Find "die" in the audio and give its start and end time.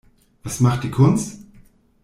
0.83-0.89